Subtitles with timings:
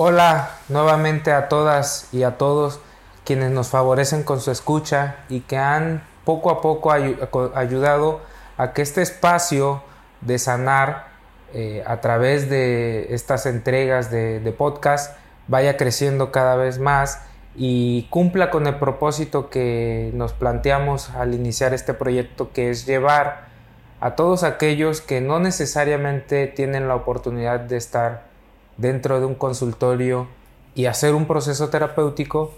[0.00, 2.78] Hola nuevamente a todas y a todos
[3.24, 8.20] quienes nos favorecen con su escucha y que han poco a poco ayudado
[8.56, 9.82] a que este espacio
[10.20, 11.08] de sanar
[11.52, 15.16] eh, a través de estas entregas de, de podcast
[15.48, 17.20] vaya creciendo cada vez más
[17.56, 23.48] y cumpla con el propósito que nos planteamos al iniciar este proyecto que es llevar
[23.98, 28.27] a todos aquellos que no necesariamente tienen la oportunidad de estar
[28.78, 30.26] dentro de un consultorio
[30.74, 32.54] y hacer un proceso terapéutico,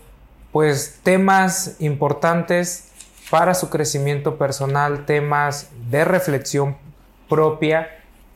[0.53, 2.91] pues temas importantes
[3.31, 6.77] para su crecimiento personal, temas de reflexión
[7.29, 7.89] propia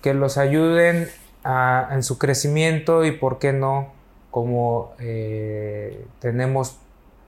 [0.02, 1.08] que los ayuden
[1.90, 3.92] en su crecimiento y, por qué no,
[4.30, 6.78] como eh, tenemos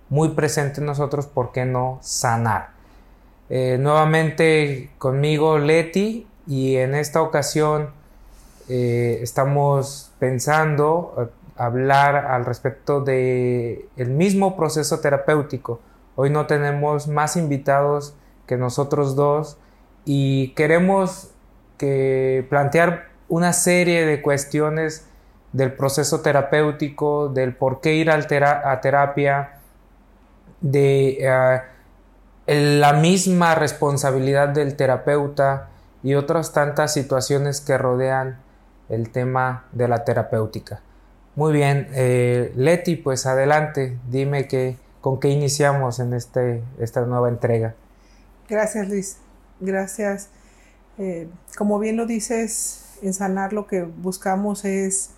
[0.09, 2.71] muy presente nosotros, ¿por qué no sanar?
[3.49, 7.91] Eh, nuevamente conmigo Leti y en esta ocasión
[8.69, 15.81] eh, estamos pensando eh, hablar al respecto de mismo proceso terapéutico.
[16.17, 18.15] Hoy no tenemos más invitados
[18.47, 19.59] que nosotros dos
[20.05, 21.31] y queremos
[21.79, 25.07] que plantear una serie de cuestiones
[25.53, 29.61] del proceso terapéutico, del por qué ir a terapia,
[30.61, 31.61] de eh,
[32.79, 35.69] la misma responsabilidad del terapeuta
[36.03, 38.39] y otras tantas situaciones que rodean
[38.89, 40.81] el tema de la terapéutica.
[41.35, 44.49] Muy bien, eh, Leti, pues adelante, dime
[45.01, 47.75] con qué iniciamos en este, esta nueva entrega.
[48.49, 49.19] Gracias, Luis.
[49.61, 50.31] Gracias.
[50.99, 55.11] Eh, como bien lo dices, en sanar lo que buscamos es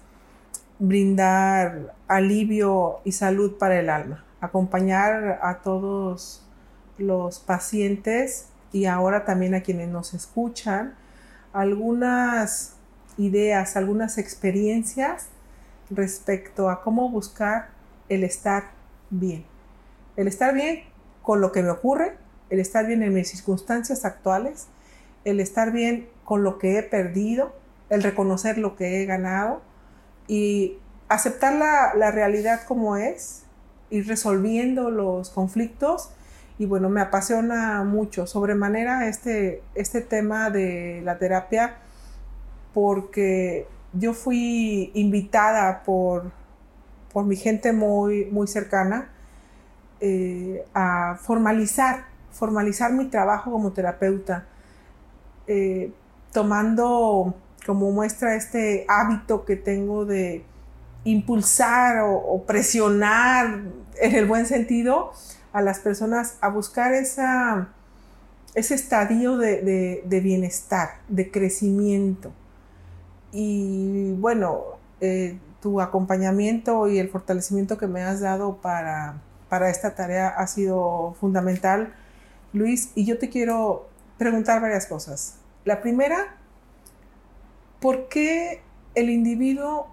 [0.78, 6.44] brindar alivio y salud para el alma, acompañar a todos
[6.98, 10.94] los pacientes y ahora también a quienes nos escuchan
[11.53, 12.77] algunas
[13.19, 15.27] ideas, algunas experiencias
[15.91, 17.70] respecto a cómo buscar
[18.08, 18.70] el estar
[19.10, 19.44] bien.
[20.16, 20.84] El estar bien
[21.22, 22.16] con lo que me ocurre,
[22.50, 24.69] el estar bien en mis circunstancias actuales,
[25.25, 27.54] el estar bien con lo que he perdido,
[27.91, 29.62] el reconocer lo que he ganado
[30.26, 30.78] y
[31.09, 33.44] aceptar la, realidad como es,
[33.91, 36.10] ir resolviendo los conflictos
[36.59, 41.76] y bueno, me apasiona mucho sobremanera este, este tema de la terapia
[42.72, 46.30] porque yo fui invitada por,
[47.12, 49.10] por mi gente muy, muy cercana
[50.00, 54.46] eh, a formalizar, formalizar mi trabajo como terapeuta,
[55.46, 55.92] eh,
[56.32, 57.34] tomando
[57.66, 60.44] como muestra este hábito que tengo de
[61.04, 63.62] impulsar o, presionar
[64.00, 65.12] en el buen sentido
[65.52, 67.68] a las personas a buscar esa,
[68.54, 72.32] ese estadio de bienestar, de crecimiento.
[73.33, 79.94] Y bueno, eh, tu acompañamiento y el fortalecimiento que me has dado para, para esta
[79.94, 81.94] tarea ha sido fundamental,
[82.53, 82.93] Luis.
[82.94, 85.37] Y yo te quiero preguntar varias cosas.
[85.65, 86.37] La primera,
[87.81, 88.62] ¿por qué
[88.94, 89.89] el individuo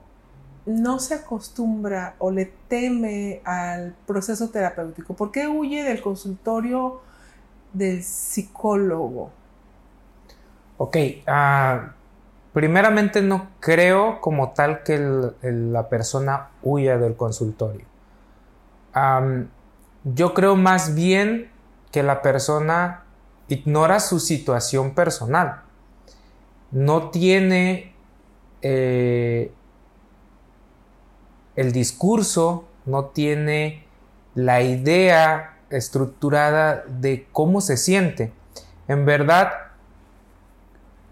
[0.66, 5.14] no se acostumbra o le teme al proceso terapéutico?
[5.14, 7.02] ¿Por qué huye del consultorio
[7.74, 9.32] del psicólogo?
[10.78, 10.98] Ok,
[11.28, 11.90] uh,
[12.56, 14.98] Primeramente no creo como tal que
[15.42, 17.86] la persona huya del consultorio.
[20.06, 21.52] yo creo más bien
[21.92, 23.04] que la persona
[23.50, 25.64] ignora su situación personal.
[26.72, 27.94] No tiene
[28.62, 29.52] eh,
[31.58, 33.86] el discurso, no tiene
[34.34, 38.32] la idea estructurada de cómo se siente.
[38.88, 39.65] En verdad,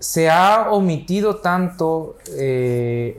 [0.04, 3.18] se ha omitido tanto eh,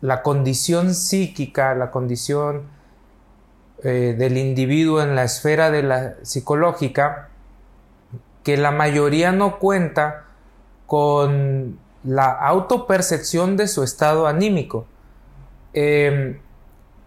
[0.00, 2.62] la condición psíquica, la condición
[3.82, 7.30] eh, del individuo en la esfera de la psicológica,
[8.44, 10.26] que la mayoría no cuenta
[10.86, 14.86] con la autopercepción de su estado anímico.
[15.72, 16.38] Em,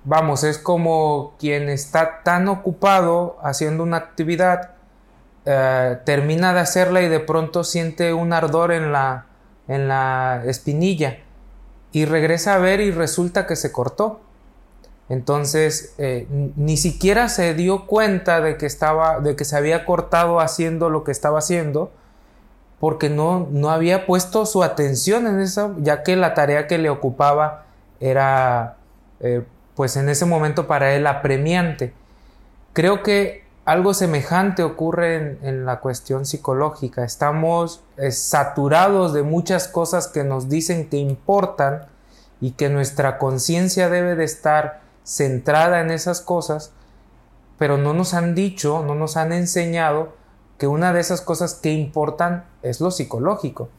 [0.04, 4.81] vamos, es como quien está tan ocupado haciendo una actividad
[5.46, 9.26] eh, termina de hacerla y de pronto siente un ardor en la,
[9.68, 11.18] en la espinilla
[11.92, 14.22] y regresa a ver y resulta que se cortó.
[15.10, 20.40] Entonces eh, ni siquiera se dio cuenta de que estaba, de que se había cortado
[20.40, 21.92] haciendo lo que estaba haciendo,
[22.80, 26.90] porque no, no había puesto su atención en eso, ya que la tarea que le
[26.90, 27.66] ocupaba
[28.00, 28.78] era,
[29.20, 29.44] eh,
[29.76, 31.94] pues en ese momento para él apremiante.
[32.74, 37.04] Creo que algo semejante ocurre en, la cuestión psicológica.
[37.04, 41.86] Estamos eh, saturados de muchas cosas que nos dicen que importan
[42.40, 46.72] y que nuestra conciencia debe de estar centrada en esas cosas,
[47.60, 50.14] pero no nos han dicho, no nos han enseñado
[50.58, 53.70] que una de esas cosas que importan es lo psicológico.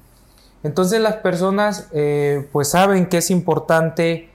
[0.63, 4.31] Entonces las personas eh, pues saben que es importante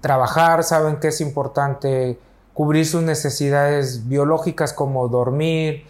[0.00, 2.18] trabajar, saben que es importante
[2.54, 5.84] cubrir sus necesidades biológicas como dormir,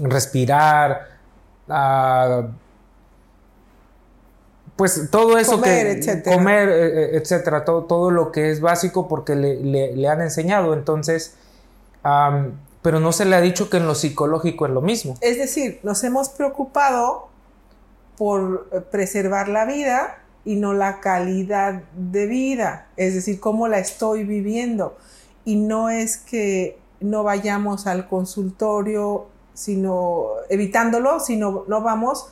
[0.00, 1.08] respirar,
[4.76, 6.36] pues todo eso comer, que etcétera.
[6.36, 10.20] comer, eh, eh, etcétera, todo, todo lo que es básico porque le, le- le han
[10.22, 10.72] enseñado.
[10.74, 11.34] Entonces,
[12.82, 15.14] pero no se le ha dicho que en lo psicológico es lo mismo.
[15.20, 17.28] Es decir, nos hemos preocupado
[18.16, 23.78] por eh, preservar la vida y no la calidad de vida, es decir, cómo la
[23.78, 24.96] estoy viviendo.
[25.44, 32.26] Y no es que no vayamos al consultorio, sino evitándolo, sino no vamos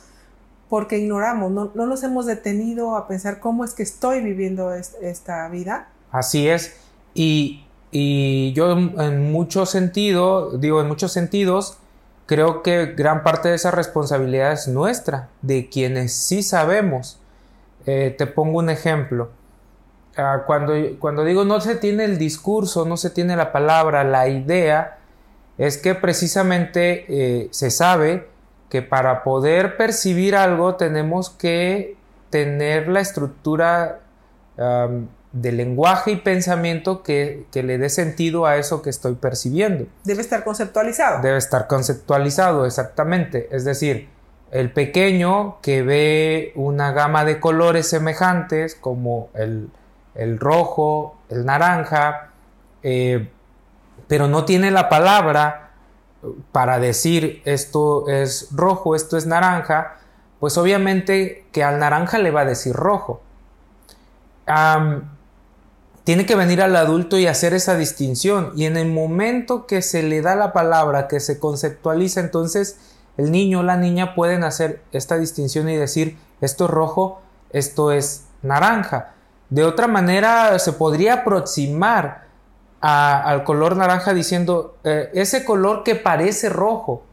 [0.69, 4.95] porque ignoramos, no, no nos hemos detenido a pensar cómo es que estoy viviendo es-
[5.01, 5.89] esta vida.
[6.11, 6.75] Así es.
[7.13, 11.77] Y, y yo en, en mucho sentido, digo, en muchos sentidos,
[12.25, 17.19] creo que gran parte de esa responsabilidad es nuestra, de quienes sí sabemos.
[17.85, 19.29] Eh, te pongo un ejemplo.
[20.17, 24.27] Ah, cuando, cuando digo no se tiene el discurso, no se tiene la palabra, la
[24.27, 24.97] idea,
[25.57, 28.27] es que precisamente eh, se sabe
[28.69, 31.95] que para poder percibir algo tenemos que
[32.29, 33.99] tener la estructura
[34.57, 39.85] am, de lenguaje y pensamiento que, que le dé sentido a eso que estoy percibiendo.
[40.03, 41.21] Debe estar conceptualizado.
[41.21, 43.47] Debe estar conceptualizado, exactamente.
[43.51, 44.09] Es decir,
[44.51, 49.69] el pequeño que ve una gama de colores semejantes como el,
[50.13, 52.31] el rojo, el naranja,
[52.83, 53.29] eh,
[54.07, 55.71] pero no tiene la palabra
[56.51, 59.97] para decir esto es rojo, esto es naranja,
[60.39, 63.21] pues obviamente que al naranja le va a decir rojo.
[66.03, 68.51] Tiene que venir al adulto y hacer esa distinción.
[68.55, 72.79] Y en el momento que se le da la palabra, que se conceptualiza, entonces
[73.17, 77.21] el niño o la niña pueden hacer esta distinción y decir esto es rojo,
[77.51, 79.13] esto es naranja.
[79.49, 82.25] De otra manera se podría aproximar
[82.79, 87.03] al color naranja diciendo eh, ese color que parece rojo.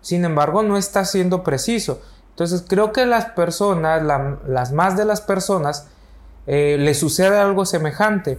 [0.00, 2.00] Sin embargo, no está siendo preciso.
[2.30, 5.88] Entonces creo que las personas, la- las más de las personas,
[6.46, 8.38] eh, les sucede algo semejante.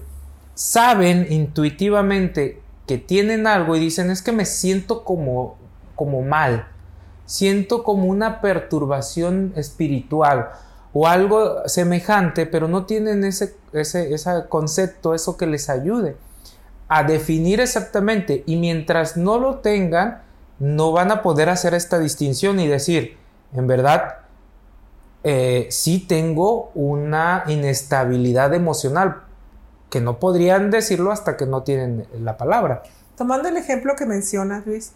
[0.56, 5.58] Saben intuitivamente que tienen algo y dicen es que me siento como,
[5.96, 6.68] como mal.
[7.26, 10.50] Siento como una perturbación espiritual
[10.94, 16.16] o algo semejante, pero no tienen ese, ese, ese concepto, eso que les ayude
[16.88, 18.44] a definir exactamente.
[18.46, 20.22] Y mientras no lo tengan,
[20.60, 23.18] no van a poder hacer esta distinción y decir,
[23.54, 24.18] en verdad,
[25.24, 29.24] eh, sí tengo una inestabilidad emocional,
[29.90, 32.84] que no podrían decirlo hasta que no tienen la palabra.
[33.16, 34.92] Tomando el ejemplo que mencionas, Luis,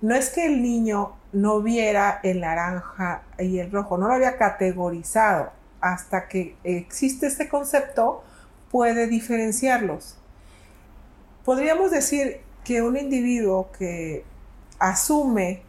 [0.00, 4.36] no es que el niño no viera el naranja y el rojo, no lo había
[4.36, 5.50] categorizado.
[5.80, 8.22] Hasta que existe este concepto,
[8.70, 10.16] puede diferenciarlos.
[11.44, 14.24] Podríamos decir que un individuo que
[14.78, 15.62] asume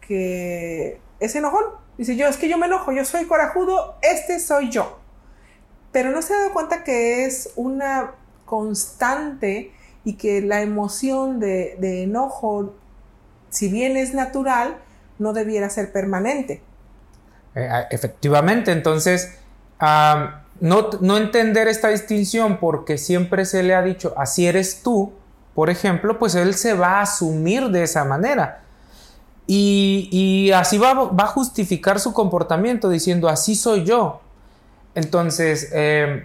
[0.00, 1.64] que es enojón,
[1.98, 4.98] dice yo, es que yo me enojo, yo soy corajudo, este soy yo.
[5.92, 8.12] Pero no se ha dado cuenta que es una
[8.44, 9.72] constante
[10.04, 12.74] y que la emoción de, de enojo,
[13.48, 14.76] si bien es natural,
[15.18, 16.62] no debiera ser permanente.
[17.54, 19.38] Eh, efectivamente, entonces,
[19.80, 25.12] ah, no, no entender esta distinción porque siempre se le ha dicho, así eres tú,
[25.54, 28.62] por ejemplo, pues él se va a asumir de esa manera.
[29.46, 34.20] Y, así va, va, a justificar su comportamiento diciendo, así soy yo.
[34.94, 36.24] Entonces, eh,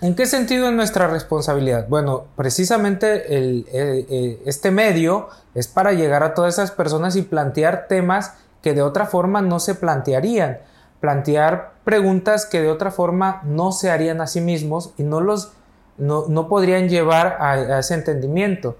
[0.00, 1.86] ¿en qué sentido es nuestra responsabilidad?
[1.88, 7.86] Bueno, precisamente el, el, este medio es para llegar a todas esas personas y plantear
[7.88, 10.58] temas que de otra forma no se plantearían.
[11.00, 15.52] Plantear preguntas que de otra forma no se harían a sí mismos y no los
[15.96, 18.76] no, no podrían llevar a, a ese entendimiento.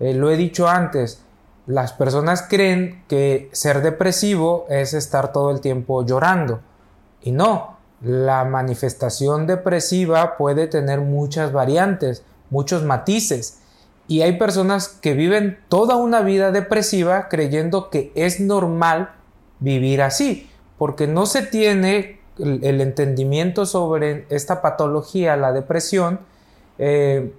[0.00, 1.22] Eh, lo he dicho antes,
[1.66, 6.60] las personas creen que ser depresivo es estar todo el tiempo llorando.
[7.22, 13.60] Y no, la manifestación depresiva puede tener muchas variantes, muchos matices.
[14.08, 19.10] Y hay personas que viven toda una vida depresiva creyendo que es normal
[19.58, 20.48] vivir así,
[20.78, 26.20] porque no se tiene el, entendimiento sobre esta patología, la depresión,
[26.78, 27.32] eh,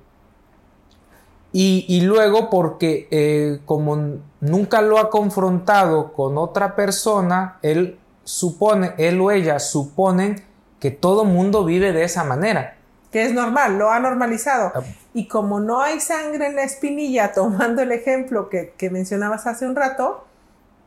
[1.54, 8.94] y, y, luego porque eh, como nunca lo ha confrontado con otra persona, él supone,
[8.98, 10.47] él o ella suponen
[10.80, 12.76] que todo mundo vive de esa manera.
[13.12, 14.72] Que es normal, lo ha normalizado.
[14.76, 14.84] Ah.
[15.14, 19.76] Y como no hay sangre en la espinilla, tomando el ejemplo que, mencionabas hace un
[19.76, 20.26] rato,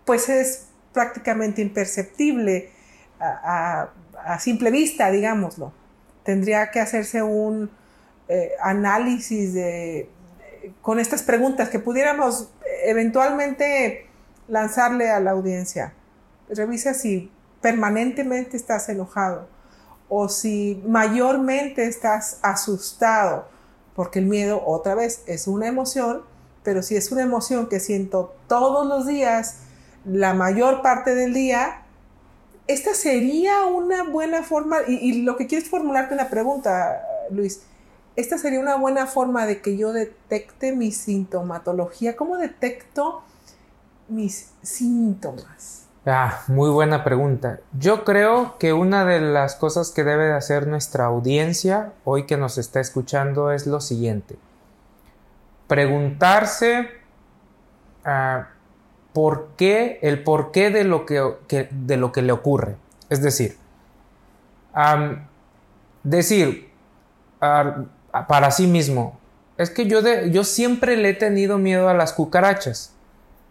[0.05, 2.71] pues es prácticamente imperceptible
[3.21, 3.89] a,
[4.39, 5.73] simple vista, digámoslo.
[6.25, 7.71] Tendría que hacerse un
[8.29, 10.09] eh, análisis de,
[10.83, 12.51] con estas preguntas que pudiéramos
[12.85, 14.07] eventualmente
[14.49, 15.95] lanzarle a la audiencia.
[16.49, 17.31] Revisa si
[17.61, 19.49] permanentemente estás enojado
[20.11, 23.47] o si mayormente estás asustado,
[23.95, 26.23] porque el miedo otra vez es una emoción,
[26.65, 29.59] pero si es una emoción que siento todos los días,
[30.05, 31.83] la mayor parte del día,
[32.67, 37.63] esta sería una buena forma, y, lo que quiero es formularte una pregunta, Luis,
[38.17, 42.17] esta sería una buena forma de que yo detecte mi sintomatología.
[42.17, 43.23] ¿Cómo detecto
[44.09, 45.87] mis síntomas?
[46.07, 47.61] Ah, muy buena pregunta.
[47.79, 52.39] Yo creo que una de las cosas que debe de hacer nuestra audiencia hoy que
[52.39, 54.39] nos está escuchando es lo siguiente.
[55.69, 56.89] Preguntarse
[58.05, 58.49] ah,
[59.13, 62.77] por qué, el porqué de lo que, de lo que le ocurre.
[63.11, 63.59] Es decir,
[66.03, 66.71] decir
[67.43, 67.85] ah,
[68.27, 69.19] para sí mismo,
[69.59, 72.95] es que yo, de, yo siempre le he tenido miedo a las cucarachas.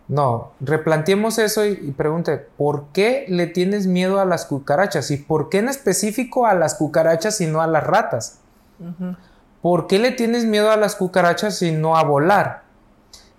[0.09, 5.11] No, replanteemos eso y, pregunte, ¿por qué le tienes miedo a las cucarachas?
[5.11, 8.39] ¿Y por qué en específico a las cucarachas y no a las ratas?
[9.61, 12.63] ¿Por qué le tienes miedo a las cucarachas y no a volar?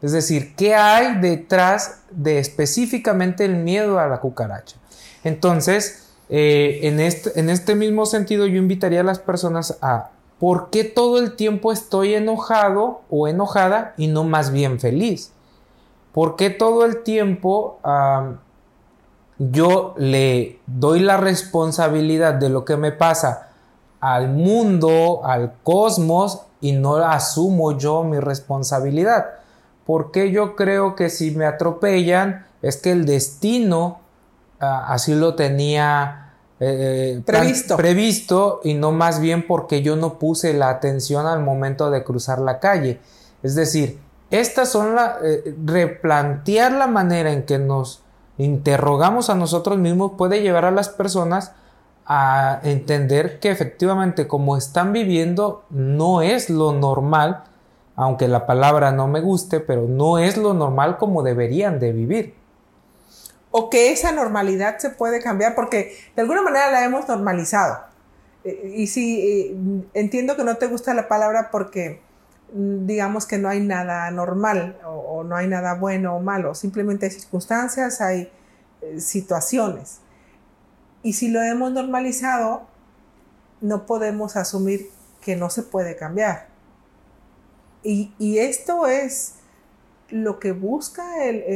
[0.00, 4.77] Es decir, ¿qué hay detrás de específicamente el miedo a la cucaracha?
[5.25, 10.71] Entonces, eh, en, este, en este mismo sentido, yo invitaría a las personas a ¿por
[10.71, 15.33] qué todo el tiempo estoy enojado o enojada y no más bien feliz?
[16.12, 17.79] ¿Por qué todo el tiempo
[19.38, 23.49] yo le doy la responsabilidad de lo que me pasa
[24.00, 29.26] al mundo, al cosmos, y no asumo yo mi responsabilidad?
[29.87, 34.00] Porque yo creo que si me atropellan es que el destino
[34.61, 37.76] ah, así lo tenía eh, previsto.
[37.76, 42.38] previsto y no más bien porque yo no puse la atención al momento de cruzar
[42.38, 43.00] la calle.
[43.43, 43.99] Es decir,
[44.30, 48.02] estas son la, eh, replantear la manera en que nos
[48.38, 51.52] interrogamos a nosotros mismos puede llevar a las personas
[52.06, 57.44] a entender que efectivamente como están viviendo no es lo normal,
[57.96, 62.34] aunque la palabra no me guste, pero no es lo normal como deberían de vivir.
[63.50, 67.78] O que esa normalidad se puede cambiar porque de alguna manera la hemos normalizado.
[68.44, 69.56] Eh, y sí, eh,
[69.94, 72.00] entiendo que no te gusta la palabra porque
[72.52, 77.12] digamos que no hay nada normal o, no hay nada bueno o malo, simplemente hay
[77.12, 78.30] circunstancias, hay
[78.83, 80.00] eh, situaciones.
[81.02, 82.62] Y si lo hemos normalizado,
[83.61, 84.88] no podemos asumir
[85.21, 86.49] que no se puede cambiar.
[87.83, 89.37] Y, esto es
[90.11, 91.49] lo que busca el,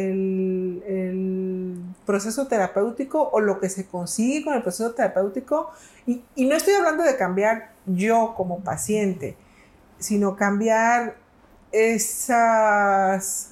[2.07, 5.71] proceso terapéutico o lo que se consigue con el proceso terapéutico.
[6.07, 9.37] y no estoy hablando de cambiar yo como paciente,
[10.05, 11.17] sino cambiar
[11.73, 13.49] esos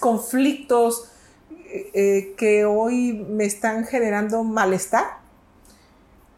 [0.00, 1.10] conflictos
[1.50, 5.18] eh, que hoy me están generando malestar?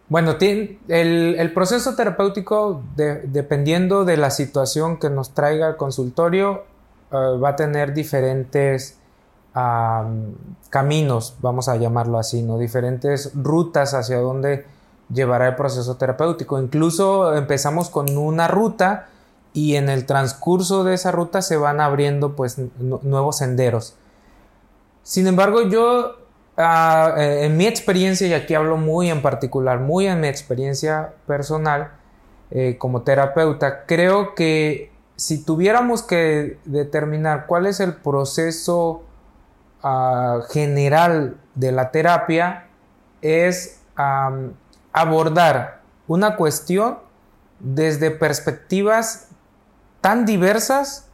[0.09, 6.65] Bueno, el, proceso terapéutico, dependiendo de la situación que nos traiga el consultorio,
[7.13, 8.99] eh, va a tener diferentes
[10.69, 12.59] caminos, vamos a llamarlo así, ¿no?
[12.59, 14.67] Diferentes rutas hacia donde
[15.13, 16.61] llevará el proceso terapéutico.
[16.61, 19.09] Incluso empezamos con una ruta
[19.53, 23.97] y en el transcurso de esa ruta se van abriendo pues nuevos senderos.
[25.03, 26.17] Sin embargo, yo
[26.57, 31.15] ah, eh, en mi experiencia, y aquí hablo muy en particular, muy en mi experiencia
[31.27, 31.93] personal
[32.51, 39.05] eh, como terapeuta, creo que si tuviéramos que determinar cuál es el proceso
[39.83, 42.67] ah, general de la terapia,
[43.23, 43.81] es
[44.97, 46.99] abordar una cuestión
[47.61, 49.29] desde perspectivas
[50.01, 51.07] tan diversas.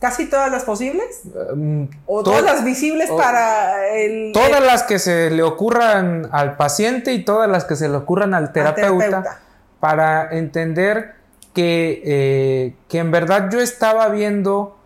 [0.00, 1.22] ¿Casi todas las posibles?
[1.52, 4.32] Em, ¿O todas las visibles para el...
[4.32, 8.34] Todas las que se le ocurran al paciente y todas las que se le ocurran
[8.34, 9.40] al terapeuta,
[9.78, 11.14] para entender
[11.54, 14.76] que, eh, que en verdad yo estaba viendo,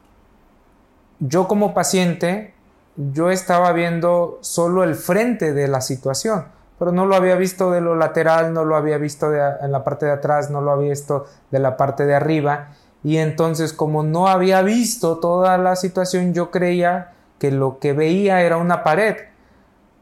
[1.21, 2.52] yo como paciente,
[2.97, 6.44] yo estaba viendo solo el frente de la situación
[6.79, 10.07] pero no lo había visto de lo lateral, no lo había visto en la parte
[10.07, 12.71] de atrás, no lo había visto de la parte de arriba.
[13.05, 18.43] Y entonces como no había visto toda la situación, yo creía que lo que veía
[18.43, 19.17] era una pared,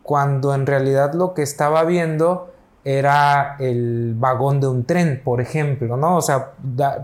[0.02, 2.50] cuando en realidad lo que estaba viendo
[2.84, 6.16] era el vagón de un tren, por ejemplo, ¿no?
[6.16, 6.52] O sea,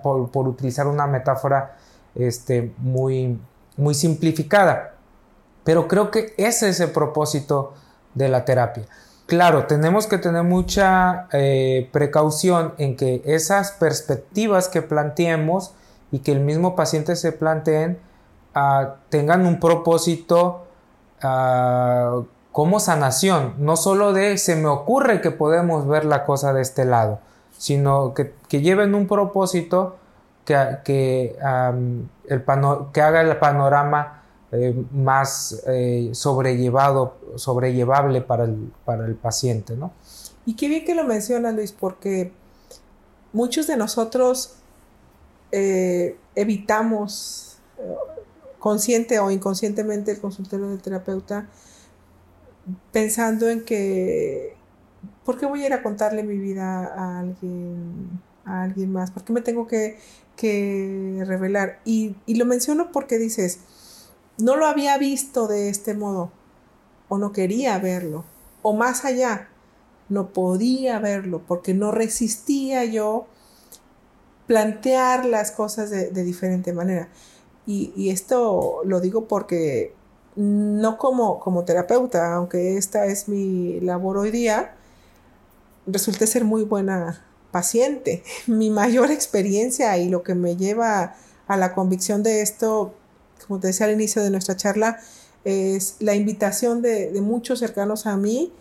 [0.03, 1.77] por, utilizar una metáfora
[2.15, 3.39] este, muy,
[3.77, 4.95] muy simplificada.
[5.65, 7.75] Pero creo que ese es el propósito
[8.15, 8.85] de la terapia.
[9.26, 15.75] Claro, tenemos que tener mucha eh, precaución en que esas perspectivas que planteemos
[16.12, 17.99] y que el mismo paciente se planteen
[18.54, 20.66] ah, tengan un propósito
[21.23, 22.21] ah,
[22.52, 26.85] como sanación, no solo de se me ocurre que podemos ver la cosa de este
[26.85, 27.18] lado,
[27.59, 29.97] sino que, lleven un propósito
[30.45, 31.75] que haga
[33.21, 34.16] el panorama
[34.53, 39.93] eh, más eh, sobrellevado, sobrellevable para el, para el paciente, ¿no?
[40.45, 42.33] Y qué bien que lo menciona Luis, porque
[43.33, 44.55] muchos de nosotros
[45.50, 47.59] eh, evitamos
[48.61, 51.49] consciente o inconscientemente el consultorio del terapeuta
[52.93, 54.55] pensando en que,
[55.25, 59.11] ¿por qué voy a ir a contarle mi vida a alguien, a alguien más?
[59.11, 59.99] ¿Por qué me tengo que,
[61.26, 61.81] revelar?
[61.85, 63.61] Y, y, lo menciono porque dices,
[64.38, 66.31] no lo había visto de este modo,
[67.09, 68.25] o no quería verlo,
[68.62, 69.49] o más allá,
[70.09, 73.26] no podía verlo, porque no resistía yo
[74.47, 77.09] plantear las cosas de, diferente manera.
[77.66, 79.93] Y, y, esto lo digo porque
[80.37, 84.76] no como, como terapeuta, aunque esta es mi labor hoy día,
[85.87, 88.23] resulté ser muy buena paciente.
[88.47, 91.14] Mi mayor experiencia y lo que me lleva
[91.49, 92.95] a la convicción de esto,
[93.47, 94.99] como te decía al inicio de nuestra charla,
[95.45, 98.52] es la invitación de, muchos cercanos a mí,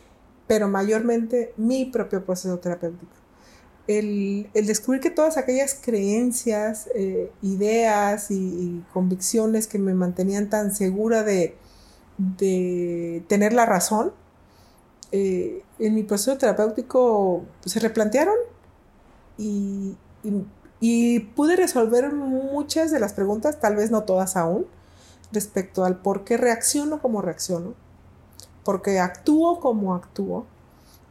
[0.47, 3.11] pero mayormente mi propio proceso terapéutico.
[3.87, 11.23] El, descubrir que todas aquellas creencias, eh, ideas y, convicciones que me mantenían tan segura
[11.23, 11.55] de,
[12.17, 14.13] de tener la razón,
[15.11, 18.35] eh, en mi proceso terapéutico se replantearon
[19.37, 19.95] y,
[21.35, 24.65] pude resolver muchas de las preguntas, tal vez no todas aún,
[25.31, 27.73] respecto al por qué reacciono como reacciono,
[28.63, 30.45] por qué actúo como actúo,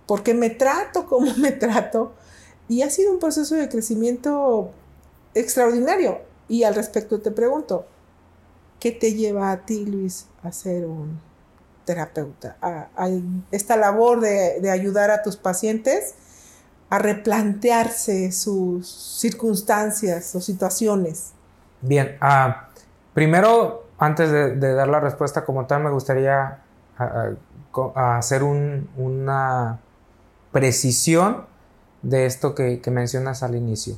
[0.07, 2.13] por qué me trato como me trato.
[2.69, 4.71] Y ha sido un proceso de crecimiento
[5.35, 6.21] extraordinario.
[6.49, 7.87] Y al respecto te pregunto,
[8.85, 11.19] ¿Qué te lleva a ti, Luis, a ser un
[11.87, 12.59] terapeuta?
[12.61, 13.09] A,
[13.51, 16.13] esta labor de, ayudar a tus pacientes
[16.95, 21.33] a replantearse sus circunstancias o situaciones.
[21.81, 22.69] Bien, ah,
[23.13, 26.61] primero, antes de, dar la respuesta como tal, me gustaría
[27.95, 29.81] hacer una
[30.53, 31.47] precisión
[32.03, 33.97] de esto que mencionas al inicio.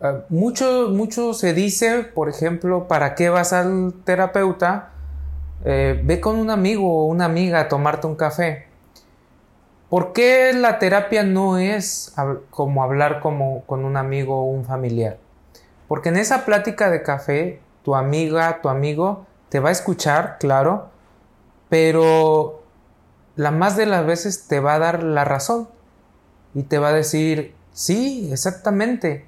[0.00, 4.90] Ah, mucho, mucho se dice, por ejemplo, ¿para qué vas al terapeuta?
[5.64, 8.66] Eh, ve con un amigo o una amiga a tomarte un café.
[9.94, 12.16] ¿Por qué la terapia no es
[12.50, 15.18] como hablar como con un amigo o un familiar?
[15.86, 20.90] Porque en esa plática de café, tu amiga, tu amigo, te va a escuchar, claro,
[21.68, 22.64] pero
[23.36, 25.68] la más de las veces te va a dar la razón
[26.54, 29.26] y te va a decir, sí, exactamente,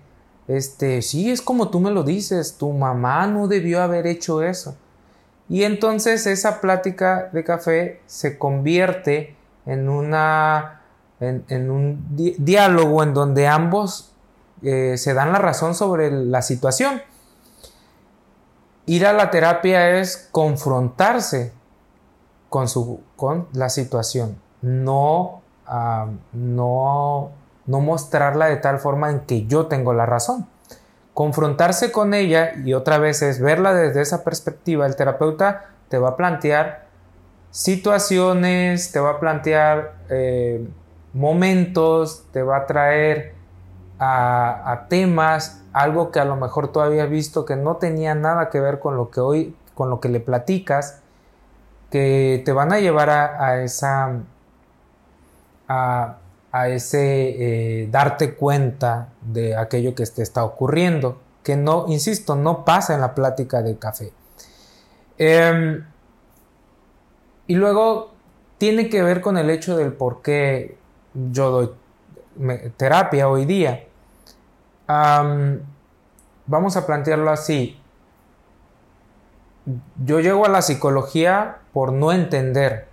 [0.48, 4.76] este, sí, es como tú me lo dices, tu mamá no debió haber hecho eso.
[5.48, 10.80] Y entonces esa plática de café se convierte en una,
[11.20, 12.06] en, un
[12.38, 14.12] diálogo en donde ambos
[14.62, 17.02] eh, se dan la razón sobre la situación.
[18.86, 21.52] Ir a la terapia es confrontarse
[22.48, 25.42] con, su, con la situación, no,
[26.32, 27.32] no
[27.66, 30.46] no mostrarla de tal forma en que yo tengo la razón.
[31.14, 34.86] Confrontarse con ella y otra vez es verla desde esa perspectiva.
[34.86, 36.85] El terapeuta te va a plantear
[37.56, 40.62] situaciones, te va a plantear eh,
[41.14, 43.32] momentos, te va a traer
[43.98, 48.60] a, temas, algo que a lo mejor tú habías visto que no tenía nada que
[48.60, 51.00] ver con lo que hoy, con lo que le platicas,
[51.90, 54.20] que te van a llevar a, a esa,
[55.66, 56.18] a,
[56.52, 62.66] a ese eh, darte cuenta de aquello que te está ocurriendo, que no, insisto, no
[62.66, 64.12] pasa en la plática de café.
[65.16, 65.86] Em,
[67.46, 68.12] y luego
[68.58, 70.76] tiene que ver con el hecho del por qué
[71.14, 71.70] yo doy
[72.76, 73.84] terapia hoy día.
[74.86, 77.78] vamos a plantearlo así.
[80.04, 82.88] Yo llego a la psicología por no entender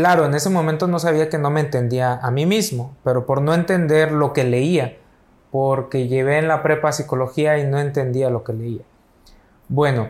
[0.00, 3.42] Claro, en ese momento no sabía que no me entendía a mí mismo, pero por
[3.42, 4.96] no entender lo que leía,
[5.50, 8.82] porque llevé en la prepa psicología y no entendía lo que leía.
[9.68, 10.08] Bueno,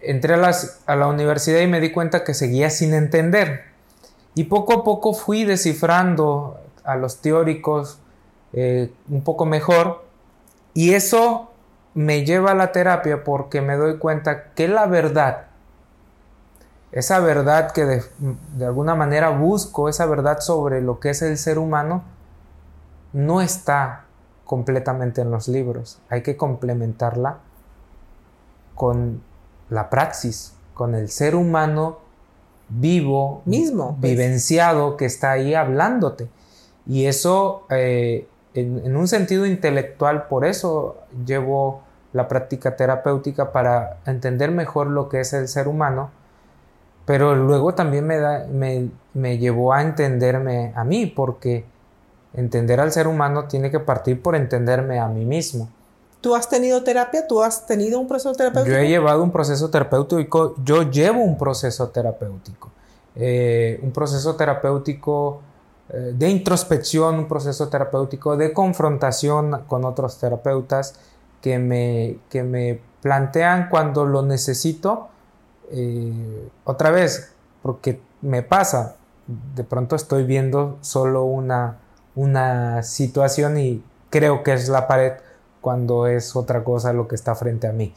[0.00, 0.50] entré a,
[0.86, 3.64] a la universidad y me di cuenta que seguía sin entender.
[4.34, 7.98] Y poco a poco fui descifrando a los teóricos
[8.52, 10.04] eh, un poco mejor
[10.72, 11.50] y eso
[11.94, 15.48] me lleva a la terapia porque me doy cuenta que la verdad,
[16.92, 21.58] esa verdad que de alguna manera busco, esa verdad sobre lo que es el ser
[21.58, 22.04] humano,
[23.12, 24.04] no está
[24.44, 25.98] completamente en los libros.
[26.08, 27.38] Hay que complementarla
[28.74, 29.22] con
[29.70, 31.98] la praxis, con el ser humano
[32.68, 34.12] vivo, mismo, pues.
[34.12, 36.28] vivenciado, que está ahí hablándote.
[36.86, 44.50] Y eso, eh, en, un sentido intelectual, por eso llevo la práctica terapéutica para entender
[44.50, 46.10] mejor lo que es el ser humano,
[47.04, 51.64] pero luego también me, da, me, me llevó a entenderme a mí, porque
[52.34, 55.68] entender al ser humano tiene que partir por entenderme a mí mismo.
[56.20, 57.26] ¿Tú has tenido terapia?
[57.26, 58.74] ¿Tú has tenido un proceso terapéutico?
[58.74, 62.70] Yo he llevado un proceso terapéutico, yo llevo un proceso terapéutico.
[63.14, 65.40] Eh, un proceso terapéutico
[65.90, 70.94] eh, de introspección, un proceso terapéutico de confrontación con otros terapeutas
[71.40, 75.08] que me, que me plantean cuando lo necesito.
[75.70, 78.96] Eh, otra vez, porque me pasa,
[79.54, 81.78] de pronto estoy viendo solo una,
[82.16, 85.12] una situación y creo que es la pared
[85.68, 87.92] cuando es otra cosa lo que está frente a mí.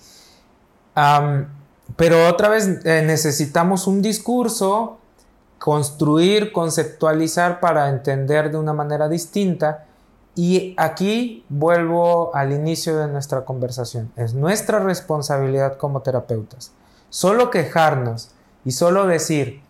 [1.95, 4.97] pero otra vez eh, necesitamos un discurso,
[5.57, 9.85] construir, conceptualizar para entender de una manera distinta.
[10.35, 14.11] Y aquí vuelvo al inicio de nuestra conversación.
[14.17, 16.73] Es nuestra responsabilidad como terapeutas.
[17.09, 18.31] Solo quejarnos
[18.65, 19.61] y solo decir,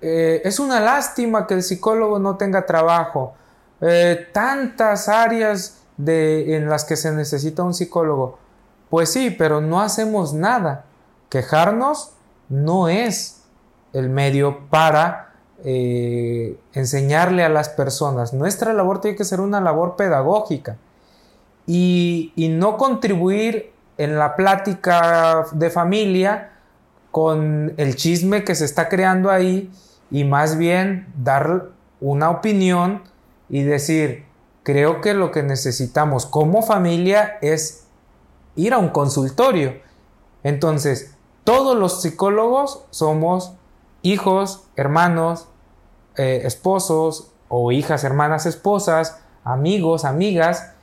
[0.00, 3.34] eh, es una lástima que el psicólogo no tenga trabajo.
[3.82, 8.38] Eh, tantas áreas de, en las que se necesita un psicólogo.
[8.88, 10.86] Pues sí, pero no hacemos nada.
[11.28, 12.12] Quejarnos
[12.48, 13.42] no es
[13.92, 15.34] el medio para
[15.64, 18.32] eh, enseñarle a las personas.
[18.32, 20.76] Nuestra labor tiene que ser una labor pedagógica
[21.66, 26.52] y, y no contribuir en la plática de familia
[27.10, 29.70] con el chisme que se está creando ahí
[30.10, 31.64] y más bien dar
[32.00, 33.02] una opinión
[33.48, 34.27] y decir,
[34.68, 37.86] creo que lo que necesitamos como familia es
[38.54, 39.72] ir a un consultorio.
[40.42, 43.54] Entonces, todos los psicólogos somos
[44.02, 45.48] hijos, hermanos,
[46.18, 50.74] eh, esposos o hijas, hermanas, esposas, amigos, amigas.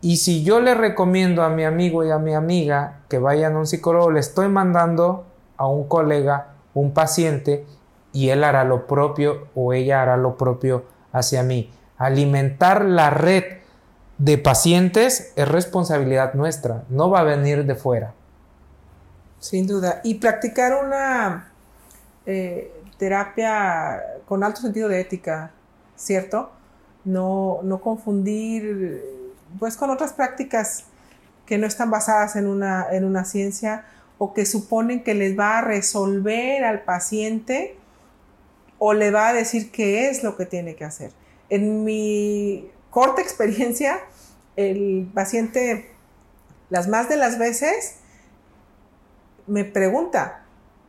[0.00, 3.58] Y si yo le recomiendo a mi amigo y a mi amiga que vayan a
[3.58, 5.26] un psicólogo, le estoy mandando
[5.58, 7.66] a un colega, un paciente,
[8.10, 13.44] y él hará lo propio o ella hará lo propio hacia mí alimentar la red
[14.18, 18.14] de pacientes es responsabilidad nuestra, no va a venir de fuera.
[19.40, 20.00] Sin duda.
[20.04, 21.52] Y practicar una
[22.26, 25.50] eh, terapia con alto sentido de ética,
[25.96, 26.50] ¿cierto?
[27.04, 29.02] No, no confundir
[29.58, 30.84] pues con otras prácticas
[31.46, 33.84] que no están basadas en una, en una ciencia
[34.18, 37.76] o que suponen que les va a resolver al paciente
[38.78, 41.10] o le va a decir qué es lo que tiene que hacer.
[41.48, 44.00] En mi corta experiencia,
[44.56, 45.90] el paciente,
[46.70, 47.96] las más de las veces,
[49.46, 50.44] me pregunta,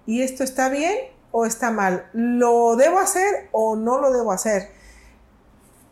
[0.06, 0.96] ¿y esto está bien
[1.32, 2.08] o está mal?
[2.14, 4.70] ¿Lo debo hacer o no lo debo hacer?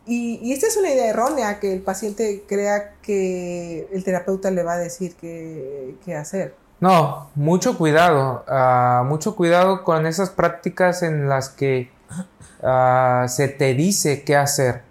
[0.06, 4.74] Y, esta es una idea errónea, que el paciente crea que el terapeuta le va
[4.74, 6.54] a decir qué, hacer.
[6.80, 11.90] No, mucho cuidado, ah, mucho cuidado con esas prácticas en las que
[12.62, 14.82] Ah, se te dice qué hacer.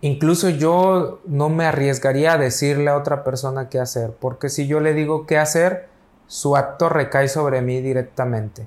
[0.00, 4.80] incluso yo no me arriesgaría a decirle a otra persona qué hacer, porque si yo
[4.80, 5.88] le digo qué hacer,
[6.26, 8.66] su acto recae sobre mí directamente.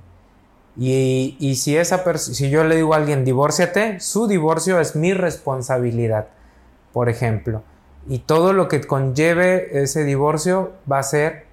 [0.77, 5.13] Y, y si, esa si yo le digo a alguien, divórciate, su divorcio es mi
[5.13, 6.27] responsabilidad,
[6.91, 7.63] por ejemplo.
[8.07, 11.45] Y todo lo que conlleve ese divorcio va a ser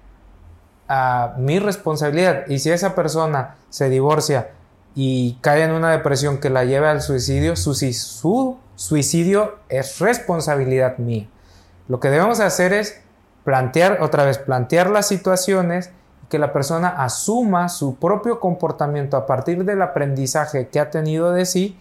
[0.87, 2.45] a mi responsabilidad.
[2.47, 4.49] Y si esa persona se divorcia
[4.95, 10.97] y cae en una depresión que la lleve al suicidio, su, su suicidio es responsabilidad
[10.97, 11.27] mía.
[11.87, 13.01] Lo que debemos hacer es
[13.43, 15.91] plantear, otra vez, plantear las situaciones,
[16.29, 21.45] que la persona asuma su propio comportamiento a partir del aprendizaje que ha tenido de
[21.45, 21.77] sí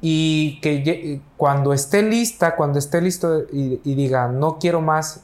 [0.00, 5.22] y que cuando esté lista, cuando esté listo y, y diga no quiero más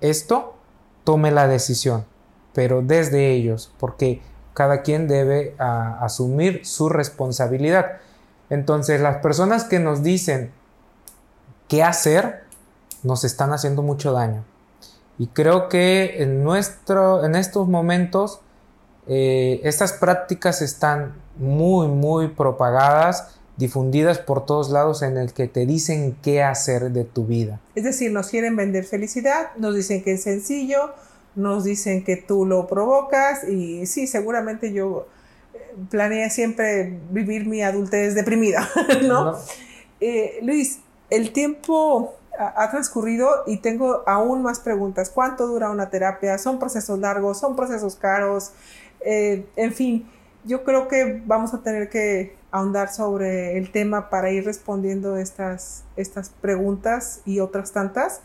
[0.00, 0.54] esto,
[1.02, 2.04] tome la decisión,
[2.52, 4.20] pero desde ellos, porque
[4.56, 7.98] cada quien debe asumir su responsabilidad.
[8.48, 10.50] Entonces, las personas que nos dicen
[11.68, 12.44] qué hacer,
[13.02, 14.44] nos están haciendo mucho daño.
[15.18, 18.40] Y creo que en, nuestro, en estos momentos
[19.06, 25.66] eh, estas prácticas están muy, muy propagadas, difundidas por todos lados en el que te
[25.66, 27.60] dicen qué hacer de tu vida.
[27.74, 30.94] Es decir, nos quieren vender felicidad, nos dicen que es sencillo,
[31.36, 35.06] nos dicen que tú lo provocas y sí, seguramente yo
[35.54, 35.58] eh,
[35.90, 38.68] planeé siempre vivir mi adultez deprimida,
[39.04, 39.36] ¿no?
[40.00, 45.10] Eh, Luis, el tiempo ha transcurrido y tengo aún más preguntas.
[45.10, 46.38] ¿Cuánto dura una terapia?
[46.38, 47.38] ¿Son procesos largos?
[47.38, 48.52] ¿Son procesos caros?
[49.00, 50.06] Eh, en fin,
[50.44, 55.84] yo creo que vamos a tener que ahondar sobre el tema para ir respondiendo estas,
[55.96, 58.20] estas preguntas y otras tantas.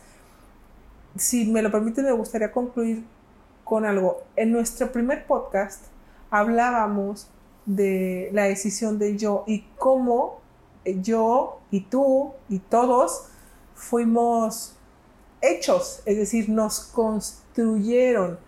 [1.18, 3.04] Si me lo permite, me gustaría concluir
[3.64, 4.24] con algo.
[4.36, 5.86] En nuestro primer podcast
[6.30, 7.30] hablábamos
[7.66, 10.42] de la decisión de yo y cómo
[10.86, 13.26] yo y tú y todos
[13.76, 14.76] fuimos
[15.42, 18.40] hechos, es decir, nos construyeron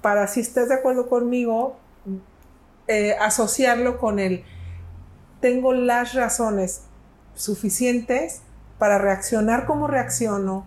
[0.00, 1.76] para, si estás de acuerdo conmigo,
[2.86, 4.44] eh, asociarlo con el,
[5.40, 6.82] tengo las razones
[7.34, 8.42] suficientes
[8.78, 10.66] para reaccionar como reacciono,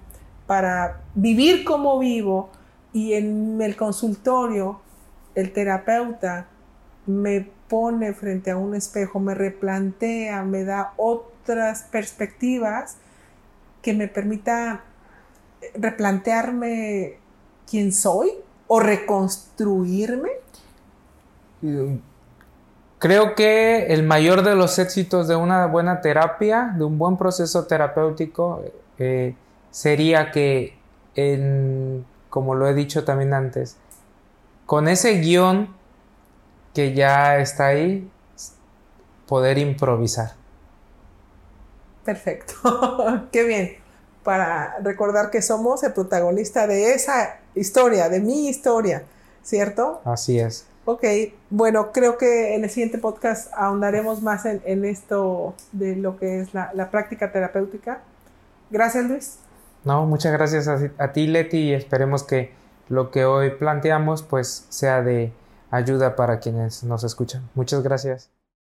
[0.49, 2.49] para vivir como vivo
[2.91, 4.81] y en el consultorio
[5.35, 6.47] el terapeuta
[7.05, 12.97] me pone frente a un espejo, me replantea, me da otras perspectivas
[13.83, 14.81] que me permita
[15.75, 17.19] replantearme
[17.69, 18.31] quién soy
[18.65, 20.29] o reconstruirme?
[22.97, 27.67] Creo que el mayor de los éxitos de una buena terapia, de un buen proceso
[27.67, 28.63] terapéutico,
[28.97, 29.35] eh,
[29.71, 30.77] sería que,
[32.29, 33.77] como lo he dicho también antes,
[34.65, 35.75] con ese guion
[36.73, 38.09] que ya está ahí,
[39.27, 40.33] poder improvisar.
[42.03, 42.53] Perfecto,
[43.31, 43.77] qué bien.
[44.23, 49.03] Para recordar que somos el protagonista de esa historia, de mi historia,
[49.43, 50.01] ¿cierto?
[50.05, 50.65] Así es.
[50.85, 51.03] Ok,
[51.51, 56.53] bueno, creo que en el siguiente podcast ahondaremos más en, esto de lo que es
[56.53, 58.01] la, práctica terapéutica.
[58.71, 59.37] Gracias, Luis.
[59.83, 62.53] No, muchas gracias a, a ti, Leti, y esperemos que
[62.89, 65.31] lo que hoy planteamos pues sea de
[65.71, 67.49] ayuda para quienes nos escuchan.
[67.55, 68.29] Muchas gracias.